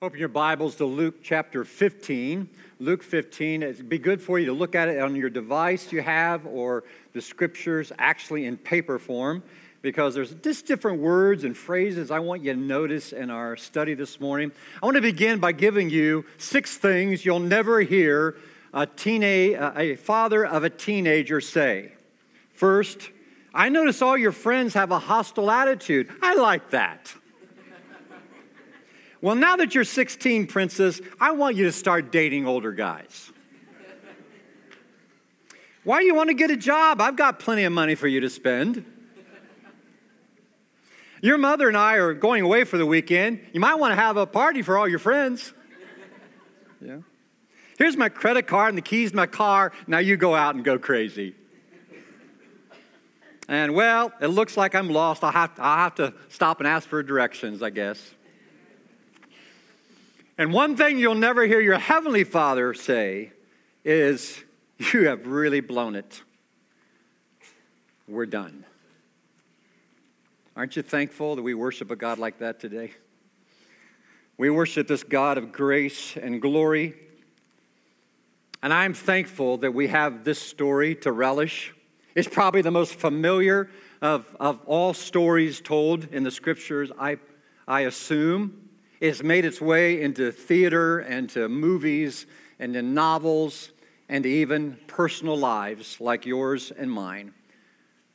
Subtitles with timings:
[0.00, 2.48] Open your Bibles to Luke chapter 15.
[2.78, 3.64] Luke 15.
[3.64, 6.84] It'd be good for you to look at it on your device you have or
[7.14, 9.42] the scriptures actually in paper form
[9.82, 13.94] because there's just different words and phrases I want you to notice in our study
[13.94, 14.52] this morning.
[14.80, 18.36] I want to begin by giving you six things you'll never hear
[18.72, 21.90] a, teenage, a father of a teenager say.
[22.52, 23.10] First,
[23.52, 26.08] I notice all your friends have a hostile attitude.
[26.22, 27.12] I like that.
[29.20, 33.32] Well, now that you're 16, princess, I want you to start dating older guys.
[35.84, 37.00] Why do you want to get a job?
[37.00, 38.84] I've got plenty of money for you to spend.
[41.20, 43.40] Your mother and I are going away for the weekend.
[43.52, 45.52] You might want to have a party for all your friends.
[46.80, 46.98] Yeah.
[47.76, 49.72] Here's my credit card and the keys to my car.
[49.86, 51.34] Now you go out and go crazy.
[53.48, 55.24] And well, it looks like I'm lost.
[55.24, 58.14] I'll have, I'll have to stop and ask for directions, I guess.
[60.40, 63.32] And one thing you'll never hear your Heavenly Father say
[63.84, 64.44] is,
[64.78, 66.22] You have really blown it.
[68.06, 68.64] We're done.
[70.54, 72.92] Aren't you thankful that we worship a God like that today?
[74.36, 76.94] We worship this God of grace and glory.
[78.62, 81.74] And I'm thankful that we have this story to relish.
[82.14, 87.18] It's probably the most familiar of, of all stories told in the scriptures, I,
[87.66, 88.67] I assume.
[89.00, 92.26] It's made its way into theater and to movies
[92.58, 93.70] and in novels
[94.08, 97.32] and even personal lives like yours and mine.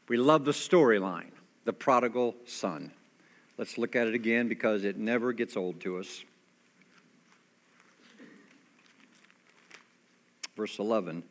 [0.09, 1.31] We love the storyline
[1.65, 2.91] the prodigal son.
[3.57, 6.23] Let's look at it again because it never gets old to us.
[10.57, 11.23] Verse 11.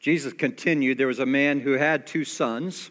[0.00, 2.90] Jesus continued There was a man who had two sons.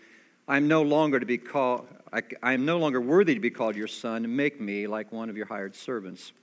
[0.51, 3.49] I am no longer to be called I, I am no longer worthy to be
[3.49, 4.35] called your son.
[4.35, 6.33] Make me like one of your hired servants.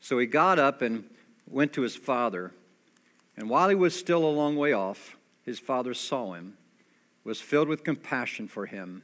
[0.00, 1.04] So he got up and
[1.48, 2.52] went to his father.
[3.34, 5.16] And while he was still a long way off,
[5.46, 6.58] his father saw him,
[7.24, 9.02] was filled with compassion for him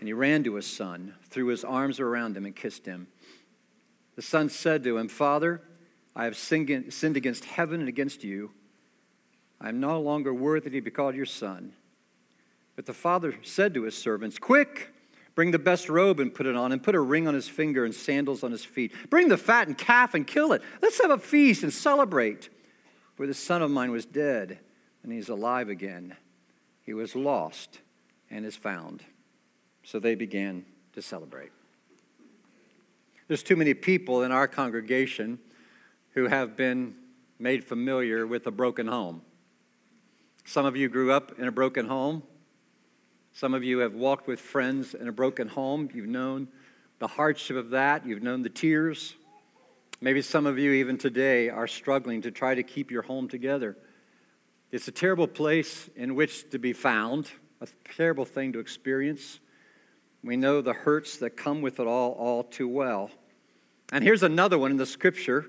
[0.00, 3.06] and he ran to his son, threw his arms around him, and kissed him.
[4.16, 5.62] The son said to him, Father,
[6.14, 6.68] I have sinned
[7.16, 8.50] against heaven and against you.
[9.58, 11.72] I am no longer worthy to be called your son.
[12.76, 14.90] But the father said to his servants, Quick,
[15.34, 17.84] bring the best robe and put it on, and put a ring on his finger
[17.84, 18.92] and sandals on his feet.
[19.10, 20.62] Bring the fattened calf and kill it.
[20.82, 22.48] Let's have a feast and celebrate.
[23.16, 24.58] For the son of mine was dead,
[25.02, 26.16] and he's alive again.
[26.80, 27.80] He was lost
[28.30, 29.04] and is found.
[29.84, 30.64] So they began
[30.94, 31.52] to celebrate.
[33.28, 35.38] There's too many people in our congregation
[36.10, 36.94] who have been
[37.38, 39.22] made familiar with a broken home.
[40.44, 42.22] Some of you grew up in a broken home.
[43.36, 45.90] Some of you have walked with friends in a broken home.
[45.92, 46.46] You've known
[47.00, 49.16] the hardship of that, you've known the tears.
[50.00, 53.76] Maybe some of you, even today, are struggling to try to keep your home together.
[54.70, 57.28] It's a terrible place in which to be found,
[57.60, 59.40] a terrible thing to experience.
[60.22, 63.10] We know the hurts that come with it all all too well.
[63.90, 65.46] And here's another one in the scripture.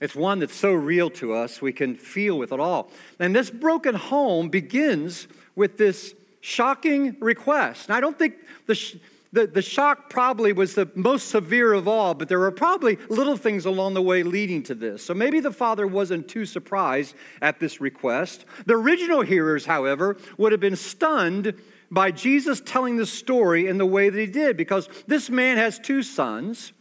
[0.00, 2.90] It's one that's so real to us, we can feel with it all.
[3.18, 7.88] And this broken home begins with this shocking request.
[7.88, 8.34] And I don't think
[8.66, 8.96] the, sh-
[9.32, 13.36] the, the shock probably was the most severe of all, but there were probably little
[13.36, 15.04] things along the way leading to this.
[15.04, 18.44] So maybe the father wasn't too surprised at this request.
[18.66, 21.54] The original hearers, however, would have been stunned
[21.90, 25.78] by Jesus telling the story in the way that he did because this man has
[25.78, 26.72] two sons.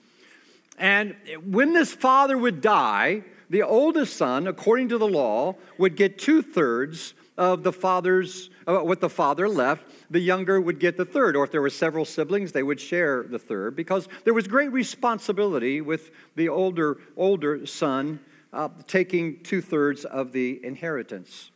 [0.77, 6.19] And when this father would die, the oldest son, according to the law, would get
[6.19, 9.83] two thirds of the father's uh, what the father left.
[10.11, 13.23] The younger would get the third, or if there were several siblings, they would share
[13.23, 18.19] the third, because there was great responsibility with the older older son
[18.51, 21.51] uh, taking two thirds of the inheritance.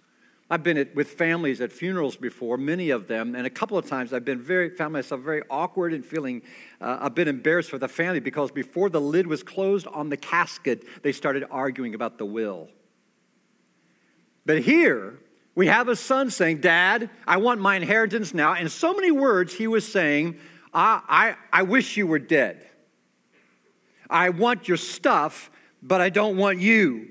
[0.49, 3.85] I've been at, with families at funerals before, many of them, and a couple of
[3.85, 6.43] times I've been very found myself very awkward and feeling
[6.79, 10.17] uh, a bit embarrassed for the family because before the lid was closed on the
[10.17, 12.69] casket, they started arguing about the will.
[14.45, 15.19] But here
[15.55, 19.53] we have a son saying, "Dad, I want my inheritance now." In so many words,
[19.53, 20.37] he was saying,
[20.73, 22.65] "I, I, I wish you were dead.
[24.09, 25.51] I want your stuff,
[25.81, 27.09] but I don't want you."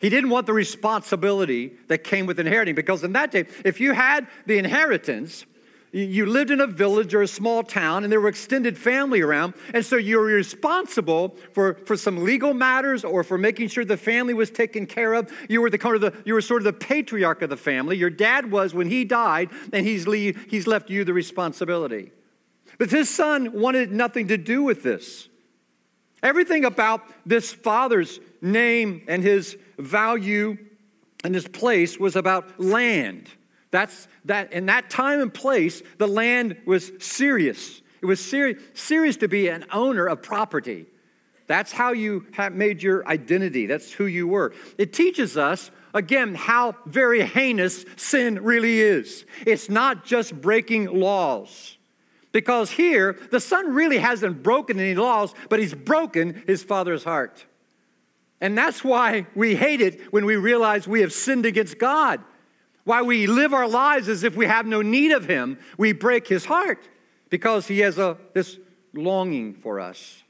[0.00, 3.92] He didn't want the responsibility that came with inheriting because in that day, if you
[3.92, 5.44] had the inheritance,
[5.92, 9.54] you lived in a village or a small town and there were extended family around
[9.72, 13.96] and so you were responsible for, for some legal matters or for making sure the
[13.96, 15.32] family was taken care of.
[15.48, 17.96] You were the kind of the you were sort of the patriarch of the family.
[17.96, 22.12] Your dad was when he died and he's, leave, he's left you the responsibility.
[22.78, 25.28] But his son wanted nothing to do with this.
[26.22, 30.58] Everything about this father's name and his value
[31.24, 33.30] and his place was about land.
[33.70, 37.82] That's that in that time and place, the land was serious.
[38.00, 40.86] It was serious, serious to be an owner of property.
[41.46, 43.66] That's how you made your identity.
[43.66, 44.52] That's who you were.
[44.76, 49.24] It teaches us, again, how very heinous sin really is.
[49.46, 51.76] It's not just breaking laws.
[52.30, 57.46] Because here, the son really hasn't broken any laws, but he's broken his father's heart.
[58.40, 62.22] And that's why we hate it when we realize we have sinned against God.
[62.88, 65.58] Why we live our lives as if we have no need of Him.
[65.76, 66.88] We break His heart
[67.28, 68.58] because He has a, this
[68.94, 70.22] longing for us.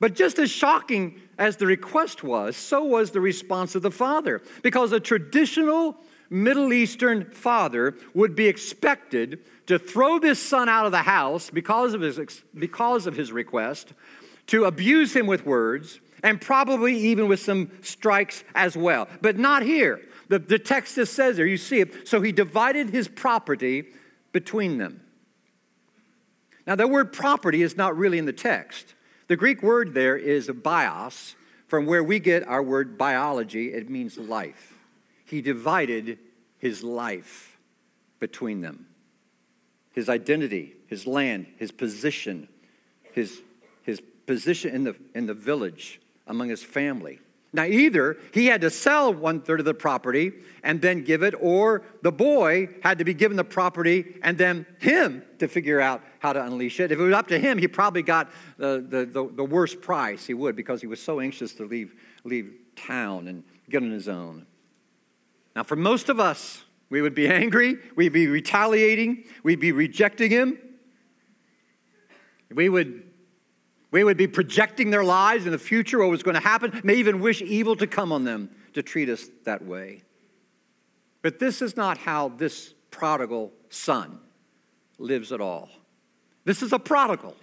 [0.00, 4.40] But just as shocking as the request was, so was the response of the father.
[4.62, 5.98] Because a traditional
[6.30, 11.92] Middle Eastern father would be expected to throw this son out of the house because
[11.92, 13.92] of his, because of his request,
[14.46, 19.08] to abuse him with words, and probably even with some strikes as well.
[19.20, 20.00] But not here.
[20.28, 22.06] The, the text just says there, you see it.
[22.06, 23.86] So he divided his property
[24.32, 25.00] between them.
[26.66, 28.94] Now, the word property is not really in the text.
[29.28, 31.34] The Greek word there is bios,
[31.66, 33.72] from where we get our word biology.
[33.72, 34.78] It means life.
[35.24, 36.18] He divided
[36.58, 37.58] his life
[38.18, 38.86] between them
[39.98, 42.48] his identity, his land, his position,
[43.10, 43.40] his,
[43.82, 47.18] his position in the, in the village, among his family.
[47.52, 51.34] Now, either he had to sell one third of the property and then give it,
[51.40, 56.02] or the boy had to be given the property and then him to figure out
[56.18, 56.92] how to unleash it.
[56.92, 60.26] If it was up to him, he probably got the, the, the, the worst price
[60.26, 64.08] he would because he was so anxious to leave, leave town and get on his
[64.08, 64.46] own.
[65.56, 70.30] Now, for most of us, we would be angry, we'd be retaliating, we'd be rejecting
[70.30, 70.58] him.
[72.50, 73.07] We would
[73.90, 76.94] we would be projecting their lives in the future, what was going to happen, may
[76.94, 80.02] even wish evil to come on them to treat us that way.
[81.22, 84.18] But this is not how this prodigal son
[84.98, 85.68] lives at all.
[86.44, 87.34] This is a prodigal.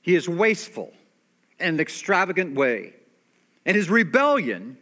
[0.00, 0.92] He is wasteful
[1.58, 2.94] in an extravagant way.
[3.64, 4.76] And his rebellion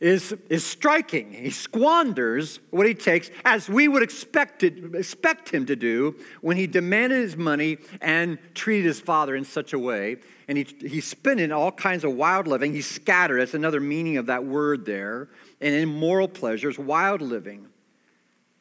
[0.00, 1.32] is, is striking.
[1.32, 6.56] He squanders what he takes, as we would expect, it, expect him to do when
[6.56, 10.16] he demanded his money and treated his father in such a way.
[10.48, 12.72] And he, he spent in all kinds of wild living.
[12.72, 15.28] He scattered, that's another meaning of that word there,
[15.60, 17.66] and immoral pleasures, wild living.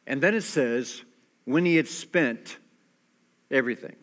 [0.05, 1.03] And then it says,
[1.45, 2.57] when he had spent
[3.49, 3.95] everything.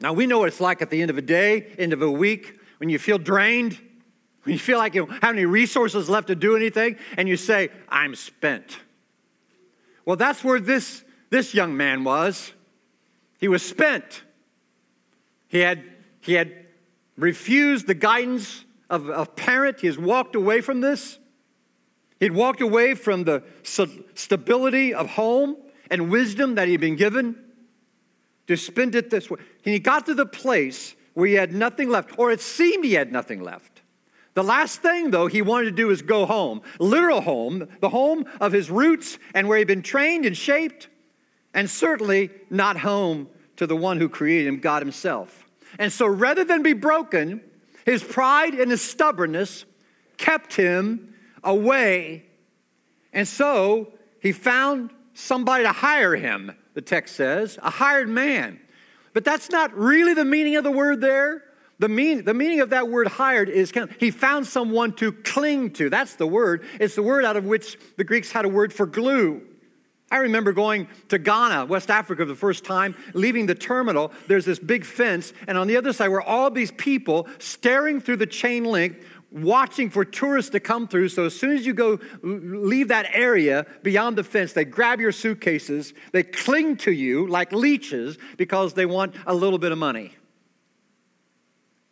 [0.00, 2.10] Now we know what it's like at the end of a day, end of a
[2.10, 3.78] week, when you feel drained
[4.42, 7.36] when you feel like you don't have any resources left to do anything, and you
[7.36, 8.78] say, I'm spent.
[10.04, 12.52] Well, that's where this, this young man was.
[13.38, 14.22] He was spent.
[15.48, 15.82] He had,
[16.20, 16.66] he had
[17.16, 19.80] refused the guidance of a parent.
[19.80, 21.18] He has walked away from this.
[22.18, 23.42] He'd walked away from the
[24.14, 25.56] stability of home
[25.90, 27.36] and wisdom that he'd been given
[28.46, 29.38] to spend it this way.
[29.64, 32.94] And he got to the place where he had nothing left, or it seemed he
[32.94, 33.79] had nothing left.
[34.34, 36.62] The last thing, though, he wanted to do is go home.
[36.78, 40.88] Literal home, the home of his roots and where he'd been trained and shaped,
[41.52, 45.44] and certainly not home to the one who created him, God Himself.
[45.78, 47.40] And so rather than be broken,
[47.84, 49.64] his pride and his stubbornness
[50.16, 52.24] kept him away.
[53.12, 58.60] And so he found somebody to hire him, the text says, a hired man.
[59.12, 61.42] But that's not really the meaning of the word there.
[61.80, 65.12] The, mean, the meaning of that word hired is kind of, he found someone to
[65.12, 65.88] cling to.
[65.88, 66.62] That's the word.
[66.78, 69.40] It's the word out of which the Greeks had a word for glue.
[70.12, 74.12] I remember going to Ghana, West Africa, the first time, leaving the terminal.
[74.28, 78.16] There's this big fence, and on the other side were all these people staring through
[78.16, 81.08] the chain link, watching for tourists to come through.
[81.08, 85.12] So as soon as you go leave that area beyond the fence, they grab your
[85.12, 90.12] suitcases, they cling to you like leeches because they want a little bit of money.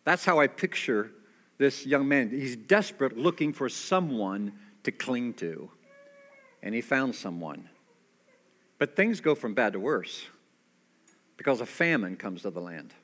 [0.08, 1.10] That's how I picture
[1.58, 2.30] this young man.
[2.30, 5.70] He's desperate looking for someone to cling to.
[6.62, 7.68] And he found someone.
[8.78, 10.24] But things go from bad to worse
[11.36, 12.94] because a famine comes to the land.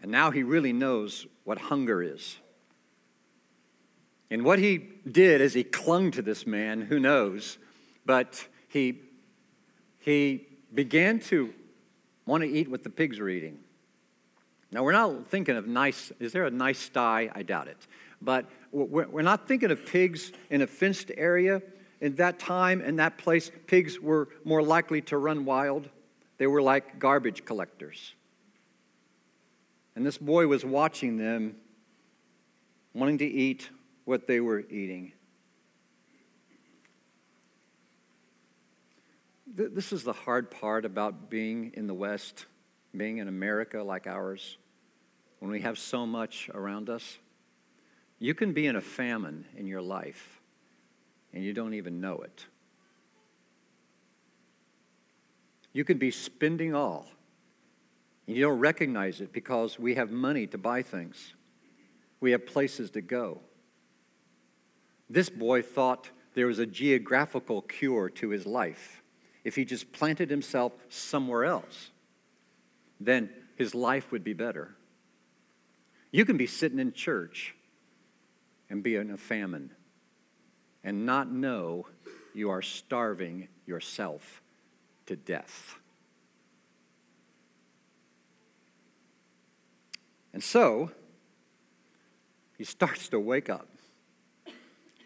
[0.00, 2.36] And now he really knows what hunger is.
[4.30, 4.78] And what he
[5.10, 7.58] did is he clung to this man, who knows,
[8.06, 9.00] but he,
[9.98, 11.52] he began to
[12.26, 13.58] want to eat what the pigs were eating.
[14.70, 17.30] Now, we're not thinking of nice, is there a nice sty?
[17.34, 17.86] I doubt it.
[18.20, 21.62] But we're not thinking of pigs in a fenced area.
[22.00, 25.88] In that time, in that place, pigs were more likely to run wild.
[26.36, 28.14] They were like garbage collectors.
[29.96, 31.56] And this boy was watching them,
[32.92, 33.70] wanting to eat
[34.04, 35.12] what they were eating.
[39.46, 42.46] This is the hard part about being in the West,
[42.96, 44.56] being in America like ours,
[45.40, 47.18] when we have so much around us.
[48.18, 50.40] You can be in a famine in your life
[51.32, 52.46] and you don't even know it.
[55.72, 57.06] You can be spending all
[58.26, 61.34] and you don't recognize it because we have money to buy things,
[62.20, 63.40] we have places to go.
[65.08, 69.02] This boy thought there was a geographical cure to his life.
[69.44, 71.90] If he just planted himself somewhere else,
[73.00, 74.74] then his life would be better.
[76.10, 77.54] You can be sitting in church
[78.70, 79.70] and be in a famine
[80.84, 81.86] and not know
[82.34, 84.42] you are starving yourself
[85.06, 85.76] to death.
[90.32, 90.92] And so,
[92.56, 93.68] he starts to wake up.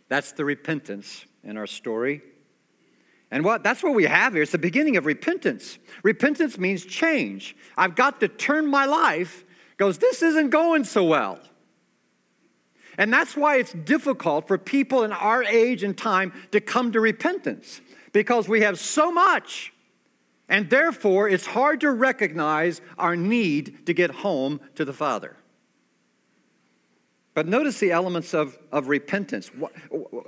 [0.08, 2.22] That's the repentance in our story.
[3.32, 4.42] And what that's what we have here.
[4.42, 5.78] It's the beginning of repentance.
[6.04, 7.56] Repentance means change.
[7.76, 9.44] I've got to turn my life
[9.78, 11.40] goes this isn't going so well.
[12.96, 17.00] And that's why it's difficult for people in our age and time to come to
[17.00, 17.80] repentance
[18.12, 19.72] because we have so much
[20.52, 25.34] and therefore, it's hard to recognize our need to get home to the Father.
[27.34, 29.50] But notice the elements of, of repentance.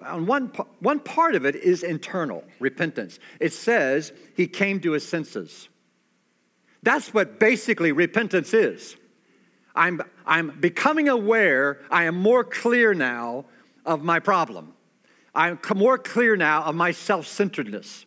[0.02, 0.46] On one,
[0.80, 3.18] one part of it is internal repentance.
[3.40, 5.68] It says he came to his senses.
[6.82, 8.96] That's what basically repentance is.
[9.74, 13.46] I'm, I'm becoming aware, I am more clear now
[13.84, 14.72] of my problem.
[15.34, 18.06] I'm more clear now of my self centeredness.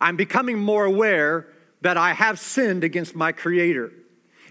[0.00, 1.48] I'm becoming more aware
[1.80, 3.92] that I have sinned against my Creator.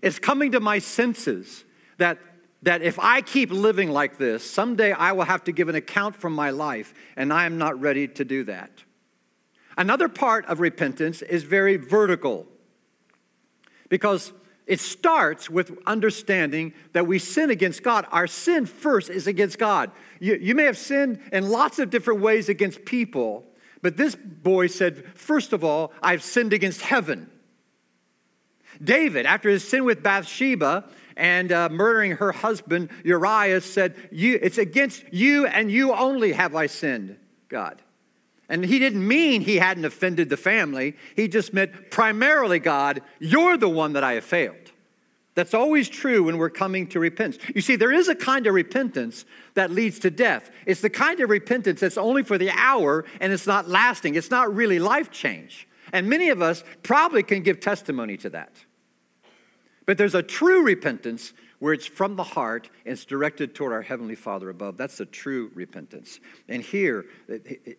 [0.02, 1.64] It's coming to my senses
[1.98, 2.18] that,
[2.64, 6.16] that if I keep living like this, someday I will have to give an account
[6.16, 8.72] from my life, and I am not ready to do that.
[9.78, 12.46] Another part of repentance is very vertical
[13.90, 14.32] because
[14.68, 18.06] it starts with understanding that we sin against God.
[18.12, 19.92] Our sin first is against God.
[20.20, 23.44] You, you may have sinned in lots of different ways against people,
[23.82, 27.30] but this boy said, First of all, I've sinned against heaven.
[28.82, 30.86] David, after his sin with Bathsheba
[31.18, 36.68] and uh, murdering her husband Uriah, said, It's against you and you only have I
[36.68, 37.18] sinned,
[37.50, 37.82] God.
[38.50, 40.98] And he didn't mean he hadn't offended the family.
[41.16, 44.72] He just meant primarily, God, you're the one that I have failed.
[45.34, 47.42] That's always true when we're coming to repentance.
[47.56, 50.52] You see, there is a kind of repentance that leads to death.
[50.66, 54.16] It's the kind of repentance that's only for the hour and it's not lasting.
[54.16, 55.68] It's not really life change.
[55.94, 58.52] And many of us probably can give testimony to that.
[59.86, 63.82] But there's a true repentance where it's from the heart and it's directed toward our
[63.82, 64.78] Heavenly Father above.
[64.78, 66.20] That's the true repentance.
[66.48, 67.06] And here,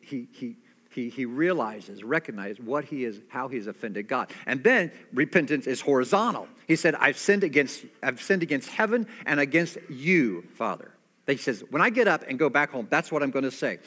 [0.01, 0.57] he, he,
[0.91, 4.31] he, he realizes, recognizes what he is, how he's offended God.
[4.47, 6.49] And then repentance is horizontal.
[6.69, 10.93] He said, I've sinned against, I've sinned against heaven and against you, Father.
[11.27, 13.51] He says, when I get up and go back home, that's what I'm going to
[13.51, 13.79] say.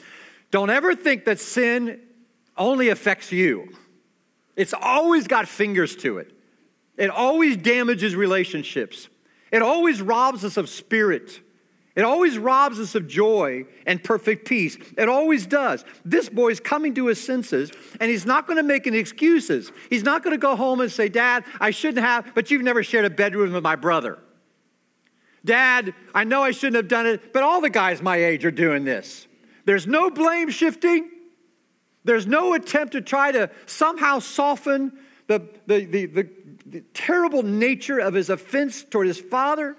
[0.50, 2.00] Don't ever think that sin
[2.56, 3.68] only affects you.
[4.56, 6.35] It's always got fingers to it.
[6.96, 9.08] It always damages relationships.
[9.52, 11.40] It always robs us of spirit.
[11.94, 14.76] It always robs us of joy and perfect peace.
[14.98, 15.84] It always does.
[16.04, 19.72] This boy's coming to his senses, and he's not going to make any excuses.
[19.88, 22.82] He's not going to go home and say, Dad, I shouldn't have, but you've never
[22.82, 24.18] shared a bedroom with my brother.
[25.42, 28.50] Dad, I know I shouldn't have done it, but all the guys my age are
[28.50, 29.26] doing this.
[29.64, 31.10] There's no blame shifting.
[32.04, 34.92] There's no attempt to try to somehow soften
[35.28, 36.30] the, the, the, the,
[36.68, 39.76] the terrible nature of his offense toward his father.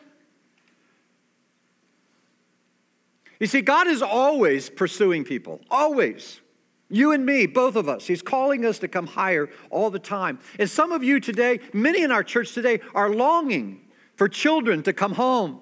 [3.39, 6.41] You see, God is always pursuing people, always.
[6.89, 8.07] You and me, both of us.
[8.07, 10.39] He's calling us to come higher all the time.
[10.57, 13.81] And some of you today, many in our church today, are longing
[14.15, 15.59] for children to come home.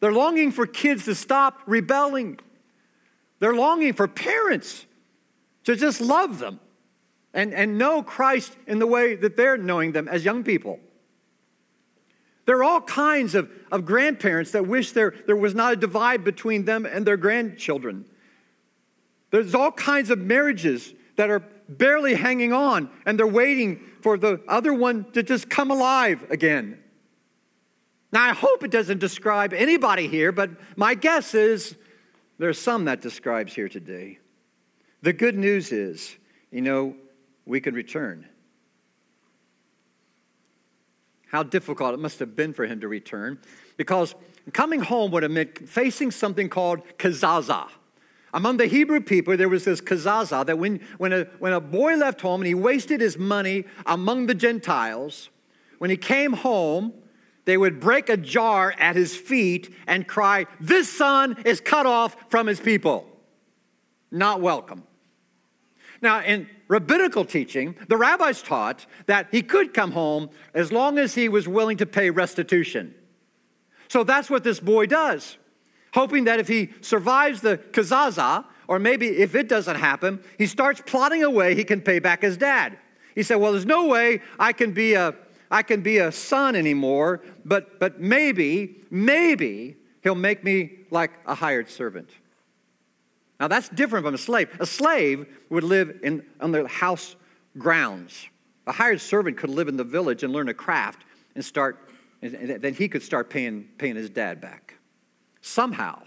[0.00, 2.38] They're longing for kids to stop rebelling.
[3.40, 4.86] They're longing for parents
[5.64, 6.60] to just love them
[7.36, 10.80] and, and know Christ in the way that they're knowing them as young people.
[12.46, 16.24] There are all kinds of, of grandparents that wish there, there was not a divide
[16.24, 18.06] between them and their grandchildren.
[19.30, 24.40] There's all kinds of marriages that are barely hanging on and they're waiting for the
[24.48, 26.78] other one to just come alive again.
[28.12, 31.76] Now, I hope it doesn't describe anybody here, but my guess is
[32.38, 34.20] there's some that describes here today.
[35.02, 36.16] The good news is,
[36.50, 36.96] you know,
[37.46, 38.26] we can return.
[41.28, 43.38] How difficult it must have been for him to return
[43.76, 44.14] because
[44.52, 47.68] coming home would have meant facing something called kazaza.
[48.34, 51.94] Among the Hebrew people, there was this kazaza that when, when, a, when a boy
[51.96, 55.30] left home and he wasted his money among the Gentiles,
[55.78, 56.92] when he came home,
[57.44, 62.16] they would break a jar at his feet and cry, This son is cut off
[62.28, 63.06] from his people.
[64.10, 64.82] Not welcome.
[66.02, 71.14] Now, in rabbinical teaching, the rabbis taught that he could come home as long as
[71.14, 72.94] he was willing to pay restitution.
[73.88, 75.38] So that's what this boy does,
[75.94, 80.82] hoping that if he survives the kazaza, or maybe if it doesn't happen, he starts
[80.84, 82.76] plotting a way he can pay back his dad.
[83.14, 85.14] He said, Well, there's no way I can be a,
[85.50, 91.34] I can be a son anymore, but, but maybe, maybe he'll make me like a
[91.34, 92.10] hired servant.
[93.38, 94.48] Now, that's different from a slave.
[94.60, 97.16] A slave would live in, on the house
[97.58, 98.28] grounds.
[98.66, 101.90] A hired servant could live in the village and learn a craft and start,
[102.22, 104.74] and then he could start paying, paying his dad back.
[105.42, 106.02] Somehow,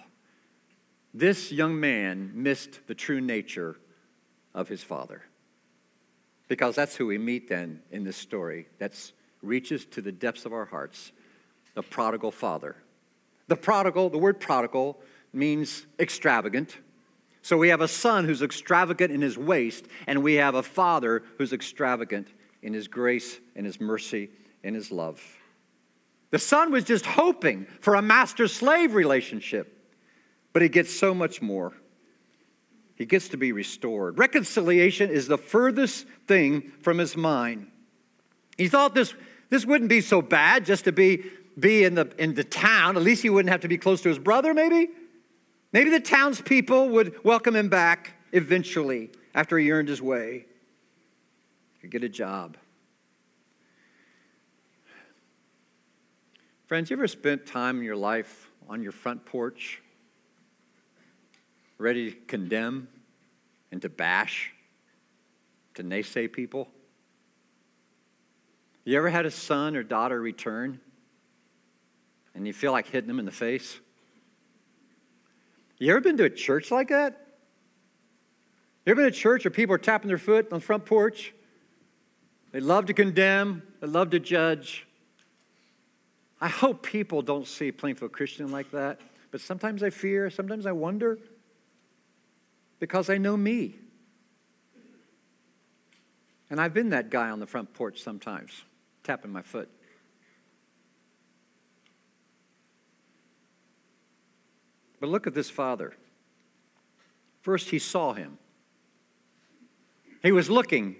[1.13, 3.79] this young man missed the true nature
[4.53, 5.23] of his father.
[6.47, 8.93] Because that's who we meet then in this story that
[9.41, 11.11] reaches to the depths of our hearts
[11.75, 12.75] the prodigal father.
[13.47, 14.99] The prodigal, the word prodigal
[15.31, 16.77] means extravagant
[17.49, 21.23] so we have a son who's extravagant in his waste, and we have a father
[21.39, 22.27] who's extravagant
[22.61, 24.29] in his grace, in his mercy,
[24.61, 25.19] in his love.
[26.29, 29.89] The son was just hoping for a master slave relationship,
[30.53, 31.73] but he gets so much more.
[32.93, 34.19] He gets to be restored.
[34.19, 37.65] Reconciliation is the furthest thing from his mind.
[38.59, 39.15] He thought this,
[39.49, 41.23] this wouldn't be so bad just to be,
[41.59, 42.95] be in, the, in the town.
[42.95, 44.89] At least he wouldn't have to be close to his brother, maybe.
[45.71, 50.45] Maybe the townspeople would welcome him back eventually after he earned his way.
[51.81, 52.57] Could get a job.
[56.65, 59.81] Friends, you ever spent time in your life on your front porch
[61.77, 62.87] ready to condemn
[63.71, 64.51] and to bash,
[65.75, 66.67] to naysay people?
[68.85, 70.79] You ever had a son or daughter return
[72.33, 73.79] and you feel like hitting them in the face?
[75.79, 77.25] You ever been to a church like that?
[78.85, 80.85] You ever been to a church where people are tapping their foot on the front
[80.85, 81.33] porch?
[82.51, 84.85] They love to condemn, they love to judge.
[86.41, 88.99] I hope people don't see Plainfield Christian like that,
[89.31, 91.17] but sometimes I fear, sometimes I wonder,
[92.79, 93.75] because I know me.
[96.49, 98.51] And I've been that guy on the front porch sometimes,
[99.03, 99.69] tapping my foot.
[104.99, 105.93] But look at this father.
[107.41, 108.37] First, he saw him,
[110.21, 110.95] he was looking.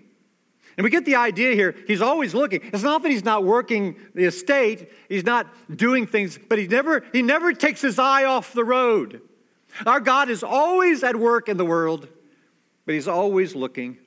[0.78, 2.62] And we get the idea here, he's always looking.
[2.64, 7.04] It's not that he's not working the estate, he's not doing things, but he never,
[7.12, 9.22] he never takes his eye off the road.
[9.86, 12.08] Our God is always at work in the world,
[12.86, 13.98] but he's always looking.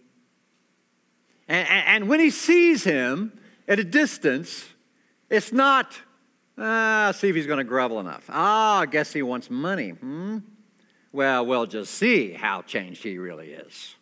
[1.46, 4.64] And, and, when he sees him at a distance,
[5.28, 6.00] it's not
[6.64, 8.24] Ah, see if he's going to grovel enough.
[8.28, 9.90] Ah, I guess he wants money.
[9.90, 10.38] Hmm?
[11.10, 13.96] Well, we'll just see how changed he really is.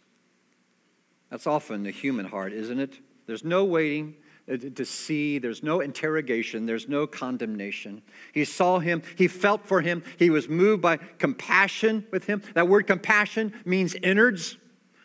[1.31, 2.99] That's often the human heart, isn't it?
[3.27, 4.14] There's no waiting
[4.51, 8.03] uh, to see, there's no interrogation, there's no condemnation.
[8.35, 12.42] He saw him, he felt for him, he was moved by compassion with him.
[12.53, 14.59] That word compassion means innards.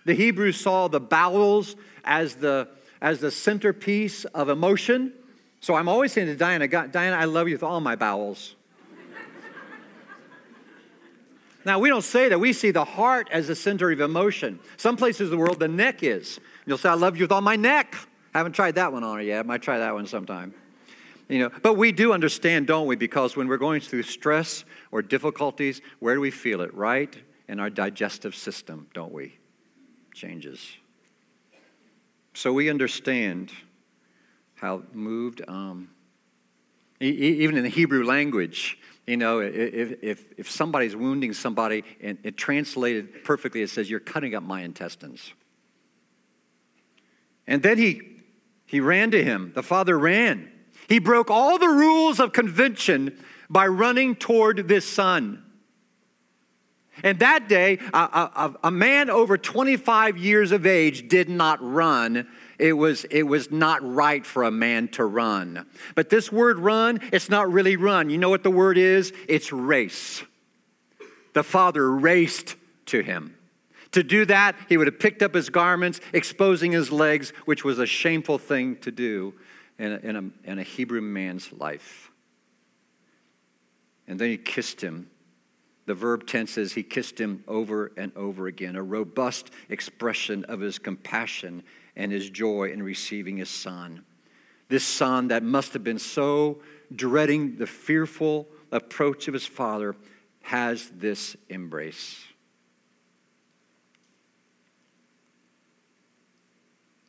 [0.03, 2.67] The Hebrews saw the bowels as the,
[3.01, 5.13] as the centerpiece of emotion.
[5.65, 8.53] So I'm always saying to Diana, Diana, I love you with all my bowels.
[11.65, 12.39] now, we don't say that.
[12.39, 14.59] We see the heart as the center of emotion.
[14.77, 16.39] Some places in the world, the neck is.
[16.67, 17.95] You'll say, I love you with all my neck.
[18.35, 19.39] I haven't tried that one on yet.
[19.39, 20.53] I might try that one sometime.
[21.29, 22.95] You know, but we do understand, don't we?
[22.95, 26.75] Because when we're going through stress or difficulties, where do we feel it?
[26.75, 29.39] Right in our digestive system, don't we?
[30.13, 30.77] Changes.
[32.35, 33.51] So we understand
[34.55, 35.41] how moved.
[35.47, 35.89] Um,
[36.99, 42.37] even in the Hebrew language, you know, if, if, if somebody's wounding somebody and it
[42.37, 45.33] translated perfectly, it says, You're cutting up my intestines.
[47.47, 48.01] And then he,
[48.65, 49.51] he ran to him.
[49.53, 50.51] The father ran.
[50.87, 53.17] He broke all the rules of convention
[53.49, 55.43] by running toward this son.
[57.03, 62.27] And that day, a, a, a, man over 25 years of age did not run.
[62.57, 65.65] It was, it was not right for a man to run.
[65.93, 68.09] But this word run, it's not really run.
[68.09, 69.11] You know what the word is?
[69.27, 70.23] It's race.
[71.33, 72.55] The father raced
[72.87, 73.35] to him.
[73.91, 77.79] To do that, he would have picked up his garments, exposing his legs, which was
[77.79, 79.33] a shameful thing to do
[79.77, 82.11] in a, in a, in a Hebrew man's life.
[84.07, 85.09] And then he kissed him.
[85.85, 90.59] The verb tense is he kissed him over and over again, a robust expression of
[90.59, 91.63] his compassion
[91.95, 94.03] and his joy in receiving his son.
[94.67, 96.59] This son that must have been so
[96.93, 99.95] dreading the fearful approach of his father
[100.41, 102.23] has this embrace.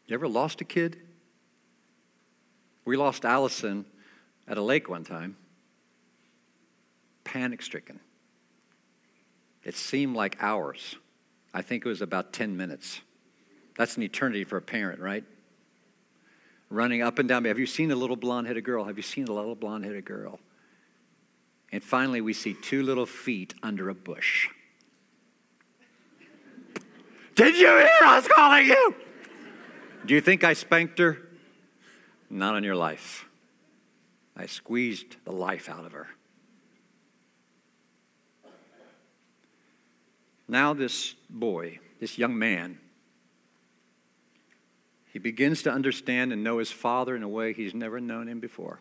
[0.06, 0.98] You ever lost a kid?
[2.84, 3.86] We lost Allison
[4.46, 5.36] at a lake one time,
[7.24, 8.00] panic stricken.
[9.66, 10.94] It seemed like hours.
[11.52, 13.00] I think it was about 10 minutes.
[13.76, 15.24] That's an eternity for a parent, right?
[16.70, 17.44] Running up and down.
[17.46, 18.84] Have you seen a little blonde headed girl?
[18.84, 20.38] Have you seen a little blonde headed girl?
[21.72, 24.48] And finally, we see two little feet under a bush.
[27.34, 28.94] Did you hear us calling you?
[30.06, 31.18] Do you think I spanked her?
[32.30, 33.24] Not on your life.
[34.36, 36.06] I squeezed the life out of her.
[40.48, 42.78] Now, this boy, this young man,
[45.12, 48.38] he begins to understand and know his father in a way he's never known him
[48.38, 48.80] before.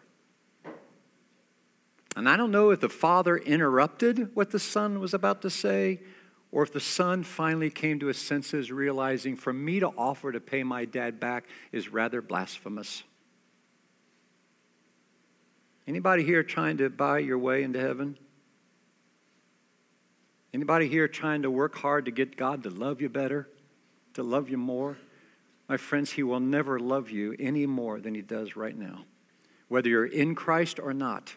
[2.16, 6.00] And I don't know if the father interrupted what the son was about to say
[6.52, 10.40] or if the son finally came to his senses realizing for me to offer to
[10.40, 13.04] pay my dad back is rather blasphemous.
[15.88, 18.18] Anybody here trying to buy your way into heaven?
[20.56, 23.50] Anybody here trying to work hard to get God to love you better,
[24.14, 24.98] to love you more?
[25.68, 29.04] My friends, He will never love you any more than He does right now.
[29.68, 31.36] Whether you're in Christ or not,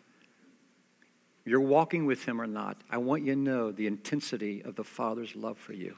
[1.44, 4.84] you're walking with Him or not, I want you to know the intensity of the
[4.84, 5.96] Father's love for you.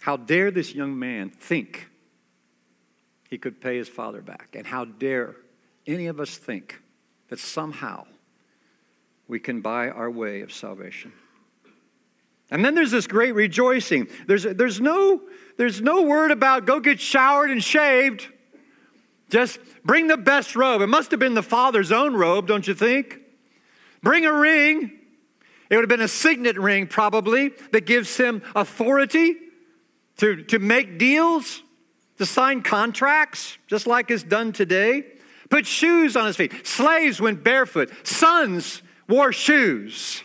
[0.00, 1.88] How dare this young man think
[3.30, 4.56] he could pay his father back?
[4.58, 5.36] And how dare
[5.86, 6.82] any of us think
[7.28, 8.06] that somehow
[9.32, 11.10] we can buy our way of salvation.
[12.50, 14.06] And then there's this great rejoicing.
[14.26, 15.22] There's, there's, no,
[15.56, 18.28] there's no word about go get showered and shaved.
[19.30, 20.82] Just bring the best robe.
[20.82, 23.20] It must have been the father's own robe, don't you think?
[24.02, 24.98] Bring a ring.
[25.70, 29.36] It would have been a signet ring, probably, that gives him authority
[30.18, 31.62] to, to make deals,
[32.18, 35.04] to sign contracts, just like is done today.
[35.48, 36.66] Put shoes on his feet.
[36.66, 37.90] Slaves went barefoot.
[38.06, 38.82] Sons
[39.12, 40.22] wore shoes.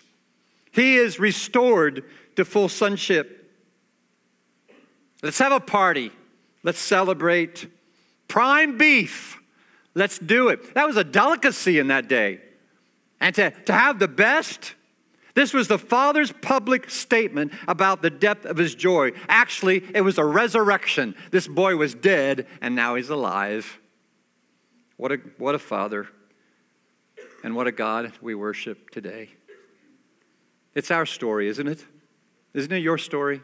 [0.71, 2.06] He is restored
[2.38, 3.52] to full sonship.
[5.21, 6.12] Let's have a party.
[6.63, 7.67] Let's celebrate
[8.30, 9.39] prime beef.
[9.93, 10.73] Let's do it.
[10.73, 12.39] That was a delicacy in that day.
[13.19, 14.76] And to, to have the best,
[15.34, 19.12] this was the Father's public statement about the depth of his joy.
[19.28, 21.13] Actually, it was a resurrection.
[21.32, 23.80] This boy was dead, and now he's alive.
[24.95, 26.08] What a, what a father.
[27.43, 29.30] And what a God we worship today.
[30.73, 31.86] It's our story, isn't it?
[32.54, 33.41] Isn't it your story?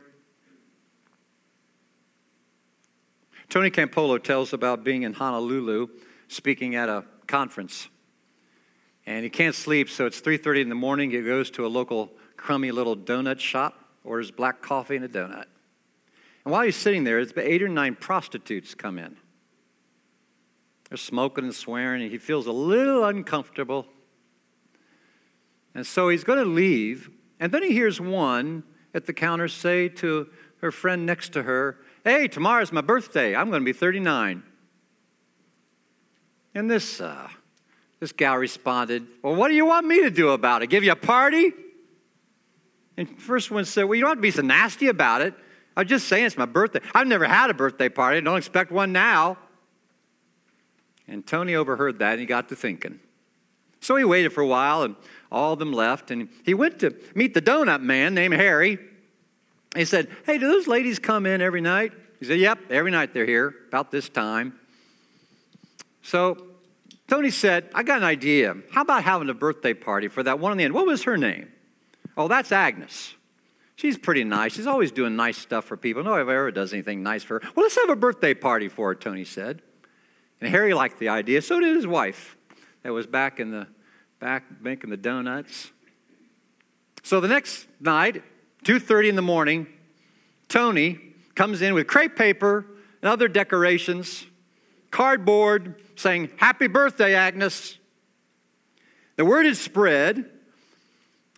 [3.50, 5.88] Tony Campolo tells about being in Honolulu
[6.28, 7.88] speaking at a conference.
[9.06, 11.12] And he can't sleep, so it's 3:30 in the morning.
[11.12, 15.46] He goes to a local crummy little donut shop, orders black coffee and a donut.
[16.46, 19.18] And while he's sitting there, it's about eight or nine prostitutes come in.
[20.94, 23.88] They're smoking and swearing, and he feels a little uncomfortable.
[25.74, 28.62] And so he's going to leave, and then he hears one
[28.94, 30.30] at the counter say to
[30.62, 33.36] her friend next to her, Hey, tomorrow's my birthday.
[33.36, 34.44] I'm going to be 39.
[36.54, 37.28] And this, uh,
[38.00, 40.68] this gal responded, Well, what do you want me to do about it?
[40.68, 41.54] Give you a party?
[42.98, 45.34] And first one said, Well, you don't have to be so nasty about it.
[45.76, 46.82] I'm just saying it's my birthday.
[46.94, 48.22] I've never had a birthday party.
[48.22, 49.40] Don't expect one now.
[51.14, 53.00] And Tony overheard that and he got to thinking.
[53.82, 54.96] So he waited for a while and
[55.32, 56.10] all of them left.
[56.10, 58.80] And he went to meet the donut man named Harry.
[59.76, 61.92] He said, Hey, do those ladies come in every night?
[62.20, 64.60] He said, Yep, every night they're here, about this time.
[66.02, 66.48] So
[67.08, 68.56] Tony said, I got an idea.
[68.72, 70.74] How about having a birthday party for that one on the end?
[70.74, 71.52] What was her name?
[72.18, 73.14] Oh, that's Agnes.
[73.76, 74.54] She's pretty nice.
[74.54, 76.04] She's always doing nice stuff for people.
[76.04, 77.52] Nobody ever does anything nice for her.
[77.56, 79.62] Well, let's have a birthday party for her, Tony said.
[80.44, 81.42] And Harry liked the idea.
[81.42, 82.36] So did his wife
[82.82, 83.66] that was back in the
[84.20, 85.72] back making the donuts.
[87.02, 88.22] So the next night,
[88.66, 89.68] 2:30 in the morning,
[90.50, 91.00] Tony
[91.34, 92.66] comes in with crepe paper
[93.02, 94.26] and other decorations,
[94.92, 97.78] cardboard saying, Happy birthday, Agnes.
[99.16, 100.30] The word had spread.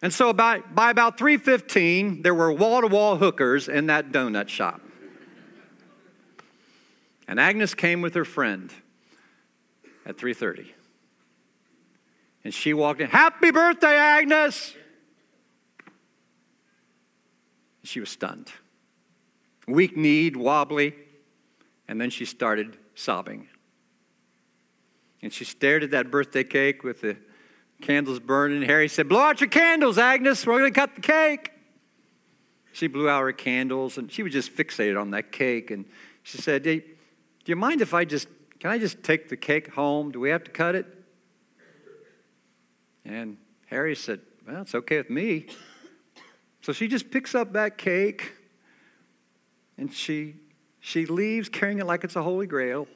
[0.01, 4.81] And so by, by about 3:15, there were wall-to-wall hookers in that donut shop.
[7.27, 8.73] And Agnes came with her friend
[10.05, 10.73] at 3:30.
[12.43, 14.75] And she walked in, "Happy birthday, Agnes!"
[17.83, 18.51] She was stunned.
[19.67, 20.95] Weak kneed, wobbly,
[21.87, 23.47] and then she started sobbing.
[25.21, 27.17] And she stared at that birthday cake with the
[27.81, 28.61] candles burning.
[28.63, 30.45] Harry said, Blow out your candles, Agnes.
[30.45, 31.51] We're going to cut the cake.
[32.73, 35.71] She blew out her candles and she was just fixated on that cake.
[35.71, 35.85] And
[36.23, 36.85] she said, hey, Do
[37.45, 38.27] you mind if I just,
[38.65, 40.11] can I just take the cake home?
[40.11, 40.87] Do we have to cut it?
[43.05, 45.45] And Harry said, Well, it's okay with me.
[46.63, 48.33] So she just picks up that cake
[49.77, 50.37] and she,
[50.79, 52.87] she leaves carrying it like it's a holy grail.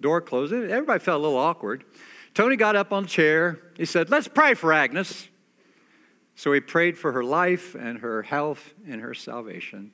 [0.00, 0.70] Door closes.
[0.70, 1.82] Everybody felt a little awkward.
[2.32, 3.58] Tony got up on the chair.
[3.76, 5.26] He said, Let's pray for Agnes.
[6.36, 9.90] So he prayed for her life and her health and her salvation.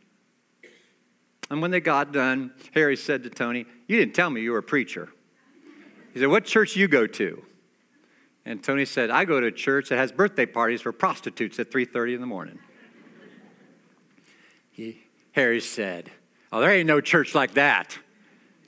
[1.50, 4.58] And when they got done, Harry said to Tony, You didn't tell me you were
[4.58, 5.10] a preacher.
[6.12, 7.44] He said, What church you go to?
[8.46, 11.70] And Tony said, I go to a church that has birthday parties for prostitutes at
[11.70, 12.58] 3:30 in the morning.
[14.70, 15.02] He,
[15.32, 16.10] Harry said,
[16.52, 17.98] Oh, there ain't no church like that.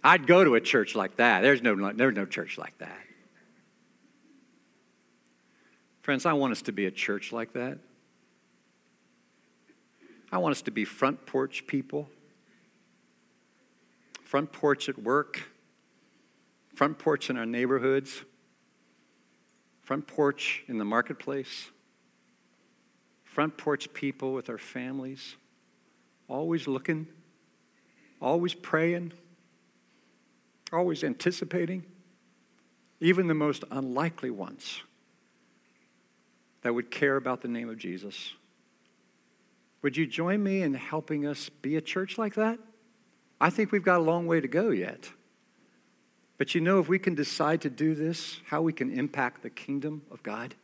[0.03, 1.41] I'd go to a church like that.
[1.41, 2.99] There's no, there's no church like that.
[6.03, 7.79] Friends, I want us to be a church like that.
[10.31, 12.09] I want us to be front porch people,
[14.27, 15.41] front porch at work,
[16.75, 18.23] front porch in our neighborhoods,
[19.83, 21.71] front porch in the marketplace,
[23.23, 25.37] front porch people with our families,
[26.27, 27.07] always looking,
[28.21, 29.13] always praying,
[30.73, 31.85] always anticipating,
[32.99, 34.83] even the most unlikely ones
[36.63, 38.33] that would care about the name of Jesus.
[39.83, 42.59] Would you join me in helping us be a church like that?
[43.41, 45.11] I think we've got a long way to go yet.
[46.39, 49.51] But you know, if we can decide to do this, how we can impact the
[49.51, 50.55] kingdom of God?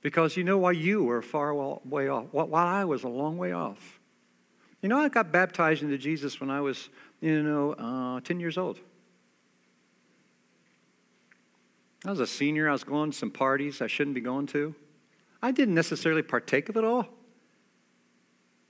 [0.00, 3.52] Because you know why you were far way off, while I was a long way
[3.52, 3.98] off.
[4.82, 6.88] You know, I got baptized into Jesus when I was,
[7.20, 8.78] you know, uh, 10 years old.
[12.04, 12.68] I was a senior.
[12.68, 14.74] I was going to some parties I shouldn't be going to.
[15.42, 17.08] I didn't necessarily partake of it all.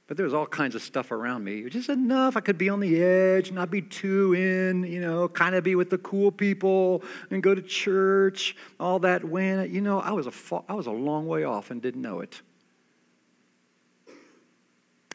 [0.07, 1.69] But there was all kinds of stuff around me.
[1.69, 5.57] Just enough I could be on the edge, not be too in, you know, kind
[5.57, 9.25] of be with the cool people and go to church, all that.
[9.25, 10.33] When, you know, I was a,
[10.69, 12.41] I was a long way off and didn't know it.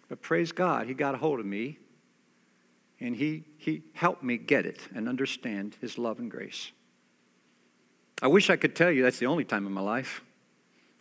[0.09, 1.77] But praise God, He got a hold of me
[2.99, 6.73] and He, he helped me get it and understand His love and grace.
[8.21, 10.21] I wish I could tell you that's the only time in my life.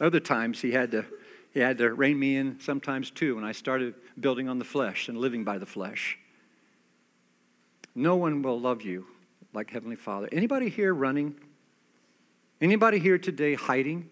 [0.01, 1.05] Other times he had to
[1.53, 5.09] he had to rein me in sometimes too when I started building on the flesh
[5.09, 6.19] and living by the flesh.
[7.95, 9.07] No one will love you
[9.53, 10.29] like Heavenly Father.
[10.31, 11.35] Anybody here running?
[12.61, 14.09] Anybody here today hiding?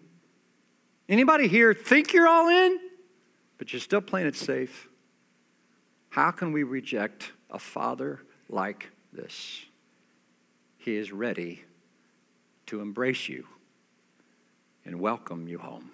[1.07, 2.79] Anybody here think you're all in,
[3.57, 4.89] but you're still playing it safe?
[6.09, 9.61] How can we reject a father like this?
[10.77, 11.63] He is ready
[12.65, 13.47] to embrace you
[14.85, 15.91] and welcome you home.